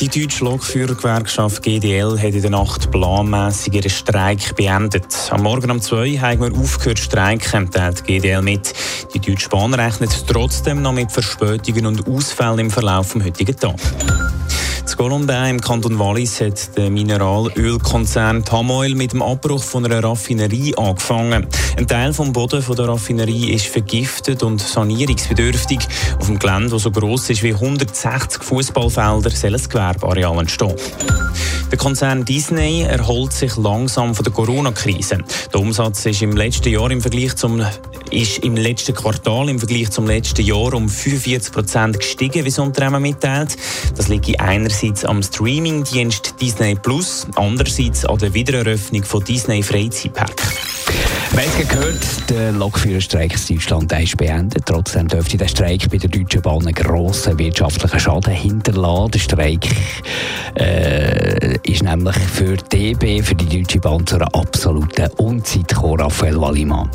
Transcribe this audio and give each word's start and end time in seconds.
Die 0.00 0.08
deutsche 0.08 0.44
Lokführergewerkschaft 0.44 1.62
GDL 1.62 2.18
hat 2.18 2.34
in 2.34 2.42
der 2.42 2.50
Nacht 2.50 2.90
planmäßig 2.90 3.74
ihren 3.74 3.90
Streik 3.90 4.56
beendet. 4.56 5.06
Am 5.30 5.42
Morgen 5.42 5.70
um 5.70 5.80
2 5.80 6.18
haben 6.18 6.40
wir 6.40 6.60
aufgehört 6.60 6.98
zu 6.98 7.04
streiken, 7.04 7.70
teilt 7.70 8.04
GDL 8.04 8.42
mit. 8.42 8.74
Die 9.14 9.20
Deutsche 9.20 9.48
Bahn 9.48 9.72
rechnet 9.72 10.26
trotzdem 10.26 10.82
noch 10.82 10.92
mit 10.92 11.12
Verspätungen 11.12 11.86
und 11.86 12.08
Ausfällen 12.08 12.58
im 12.58 12.70
Verlauf 12.70 13.12
des 13.12 13.24
heutigen 13.24 13.56
Tages. 13.56 13.92
In 14.86 14.98
Colombin 14.98 15.46
im 15.46 15.60
Kanton 15.60 15.98
Wallis 15.98 16.40
hat 16.42 16.76
der 16.76 16.90
Mineralölkonzern 16.90 18.44
Tamoil 18.44 18.94
mit 18.94 19.12
dem 19.12 19.22
Abbruch 19.22 19.62
von 19.62 19.84
einer 19.84 20.04
Raffinerie 20.04 20.76
angefangen. 20.76 21.46
Ein 21.76 21.86
Teil 21.88 22.12
vom 22.12 22.32
Boden 22.32 22.62
von 22.62 22.76
der 22.76 22.88
Raffinerie 22.88 23.52
ist 23.52 23.66
vergiftet 23.66 24.42
und 24.42 24.60
sanierungsbedürftig. 24.60 25.80
Auf 26.20 26.26
dem 26.26 26.38
Gelände, 26.38 26.68
das 26.68 26.82
so 26.82 26.90
gross 26.90 27.30
ist 27.30 27.42
wie 27.42 27.54
160 27.54 28.42
Fußballfelder, 28.42 29.30
soll 29.30 29.54
ein 29.54 29.62
Gewerbeareal 29.68 30.38
entstehen. 30.38 30.74
Der 31.74 31.80
Konzern 31.80 32.24
Disney 32.24 32.82
erholt 32.82 33.32
sich 33.32 33.56
langsam 33.56 34.14
von 34.14 34.22
der 34.22 34.32
Corona-Krise. 34.32 35.18
Der 35.52 35.60
Umsatz 35.60 36.06
ist 36.06 36.22
im 36.22 36.36
letzten 36.36 36.68
Jahr 36.68 36.88
im 36.92 37.00
Vergleich 37.00 37.34
zum 37.34 37.66
ist 38.12 38.38
im 38.44 38.54
letzten 38.54 38.94
Quartal 38.94 39.48
im 39.48 39.58
Vergleich 39.58 39.90
zum 39.90 40.06
letzten 40.06 40.42
Jahr 40.42 40.72
um 40.72 40.88
45 40.88 41.52
Prozent 41.52 41.98
gestiegen, 41.98 42.44
wie 42.44 42.48
das 42.48 42.60
Unternehmen 42.60 43.02
mitteilt. 43.02 43.56
Das 43.96 44.06
liegt 44.06 44.38
einerseits 44.38 45.04
am 45.04 45.20
Streamingdienst 45.20 46.36
Disney 46.40 46.76
Plus, 46.76 47.26
andererseits 47.34 48.04
an 48.04 48.18
der 48.18 48.32
Wiedereröffnung 48.34 49.02
von 49.02 49.24
Disney 49.24 49.64
Freizeitpark. 49.64 50.73
Wir 51.36 51.64
gehört, 51.64 52.30
der 52.30 52.52
Lokführerstreik 52.52 53.34
in 53.48 53.56
Deutschland 53.56 53.92
ist 53.92 54.16
beendet. 54.16 54.66
Trotzdem 54.66 55.08
dürfte 55.08 55.36
der 55.36 55.48
Streik 55.48 55.90
bei 55.90 55.96
der 55.96 56.08
Deutschen 56.08 56.42
Bahn 56.42 56.66
einen 56.66 56.74
grossen 56.74 57.38
wirtschaftlichen 57.38 57.98
Schaden 57.98 58.32
hinterlassen. 58.32 59.10
Der 59.10 59.18
Streik 59.18 59.66
äh, 60.54 61.56
ist 61.64 61.82
nämlich 61.82 62.16
für 62.16 62.56
DB, 62.56 63.20
für 63.22 63.34
die 63.34 63.58
Deutsche 63.58 63.80
Bahn, 63.80 64.06
zu 64.06 64.14
einer 64.16 64.32
absoluten 64.34 65.10
Unzeit 65.16 65.66
gekommen, 65.68 66.00
Raphael 66.00 66.40
Wallimann. 66.40 66.88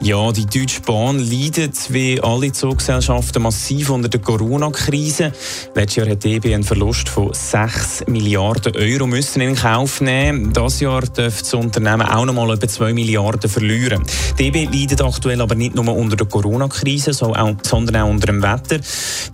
Ja, 0.00 0.32
die 0.32 0.44
Deutsche 0.44 0.82
Bahn 0.82 1.18
leidet 1.18 1.92
wie 1.92 2.20
alle 2.20 2.52
Zuggesellschaften 2.52 3.42
massiv 3.42 3.88
unter 3.88 4.08
der 4.08 4.20
Corona-Krise. 4.20 5.32
Letztes 5.74 5.96
Jahr 5.96 6.08
hat 6.10 6.24
DB 6.24 6.52
einen 6.52 6.62
Verlust 6.62 7.08
von 7.08 7.32
6 7.32 8.04
Milliarden 8.08 8.76
Euro 8.76 9.06
müssen 9.06 9.40
in 9.40 9.54
Kauf 9.54 10.02
nehmen. 10.02 10.52
Das 10.52 10.80
Jahr 10.80 11.00
dürfte 11.00 11.40
das 11.40 11.54
Unternehmen 11.54 12.02
auch 12.02 12.26
noch 12.26 12.34
mal 12.34 12.52
etwa 12.52 12.68
2 12.68 12.92
Milliarden 12.92 13.48
verlieren. 13.48 13.73
DB 14.38 14.64
leidet 14.64 15.02
aktuell 15.02 15.40
aber 15.40 15.54
nicht 15.54 15.74
nur 15.74 15.88
unter 15.94 16.16
der 16.16 16.26
Corona-Krise, 16.26 17.12
sondern 17.12 17.58
auch 17.58 18.08
unter 18.08 18.26
dem 18.26 18.42
Wetter. 18.42 18.78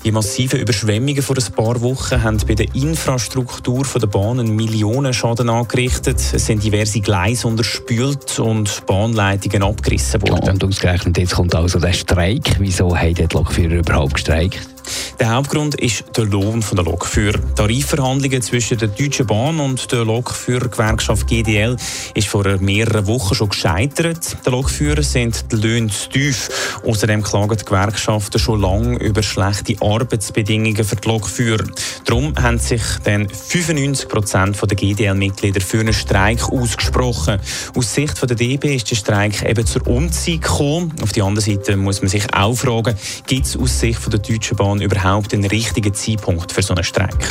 Die 0.05 0.13
massiven 0.13 0.61
Überschwemmungen 0.61 1.23
vor 1.23 1.37
ein 1.37 1.53
paar 1.55 1.81
Wochen 1.81 2.23
haben 2.23 2.39
bei 2.47 2.55
der 2.55 2.75
Infrastruktur 2.75 3.85
der 4.01 4.07
Bahnen 4.07 4.57
Millionenschaden 4.57 5.49
angerichtet. 5.49 6.19
Es 6.33 6.47
sind 6.47 6.63
diverse 6.63 7.01
Gleise 7.01 7.49
unterspült 7.49 8.39
und 8.39 8.85
Bahnleitungen 8.87 9.63
abgerissen 9.63 10.23
worden. 10.23 10.51
Und 10.51 10.65
ausgerechnet 10.65 11.19
jetzt 11.19 11.35
kommt 11.35 11.55
also 11.55 11.79
der 11.79 11.93
Streik. 11.93 12.57
Wieso 12.59 12.97
haben 12.97 13.15
die 13.15 13.27
Lokführer 13.33 13.75
überhaupt 13.75 14.15
gestreikt? 14.15 14.80
Der 15.19 15.35
Hauptgrund 15.35 15.75
ist 15.75 16.05
der 16.17 16.25
Lohn 16.25 16.65
der 16.73 16.85
Lokführer. 16.85 17.39
Tarifverhandlungen 17.55 18.43
zwischen 18.43 18.79
der 18.79 18.89
Deutschen 18.89 19.27
Bahn 19.27 19.61
und 19.61 19.91
der 19.93 20.05
Lokführergewerkschaft 20.05 21.27
GDL 21.27 21.77
ist 22.15 22.29
vor 22.29 22.45
mehreren 22.59 23.07
Wochen 23.07 23.35
schon 23.35 23.51
gescheitert. 23.51 24.37
Die 24.47 24.51
Lokführer 24.51 25.03
sind 25.03 25.53
die 25.53 25.57
Löhne 25.57 25.89
zu 25.89 26.09
tief. 26.09 26.49
Außerdem 26.87 27.23
klagen 27.23 27.57
die 27.57 27.65
Gewerkschaften 27.65 28.39
schon 28.39 28.61
lange 28.61 28.99
über 28.99 29.23
schlechte 29.23 29.77
Arbeitsbedingungen 29.81 30.85
für 30.85 30.97
die 30.97 31.09
Lokführer. 31.09 31.65
Darum 32.05 32.35
haben 32.37 32.59
sich 32.59 32.83
dann 33.05 33.29
95 33.29 34.09
Prozent 34.09 34.59
der 34.61 34.77
GDL-Mitglieder 34.77 35.61
für 35.61 35.81
einen 35.81 35.93
Streik 35.93 36.49
ausgesprochen. 36.51 37.41
Aus 37.77 37.95
Sicht 37.95 38.21
der 38.23 38.37
DB 38.37 38.75
ist 38.75 38.91
der 38.91 38.97
Streik 38.97 39.43
eben 39.43 39.67
zur 39.67 39.87
Umzeit 39.87 40.43
gekommen. 40.43 40.93
Auf 41.03 41.13
der 41.13 41.25
anderen 41.25 41.57
Seite 41.57 41.77
muss 41.77 42.01
man 42.01 42.09
sich 42.09 42.33
auch 42.35 42.55
fragen, 42.55 42.97
gibt 43.27 43.47
es 43.47 43.57
aus 43.57 43.81
Sicht 43.81 44.01
der 44.13 44.19
Deutschen 44.19 44.57
Bahn 44.57 44.80
überhaupt 44.83 45.33
den 45.33 45.45
richtigen 45.45 45.95
Zeitpunkt 45.95 46.53
für 46.53 46.63
so 46.63 46.75
einen 46.75 46.85
Streik? 46.85 47.29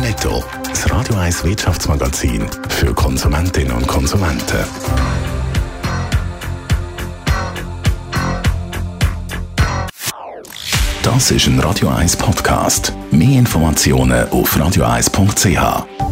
Netto, 0.00 0.42
das 0.68 0.90
Radio 0.90 1.16
1 1.16 1.44
Wirtschaftsmagazin 1.44 2.46
für 2.68 2.92
Konsumentinnen 2.94 3.72
und 3.72 3.86
Konsumenten. 3.86 4.64
Das 11.02 11.30
ist 11.30 11.46
ein 11.46 11.58
Radio 11.60 11.88
1 11.88 12.16
Podcast. 12.16 12.92
Mehr 13.10 13.38
Informationen 13.38 14.28
auf 14.30 14.56
radio1.ch. 14.56 16.11